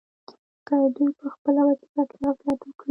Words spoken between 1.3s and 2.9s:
خپله وظیفه کې غفلت وکړي.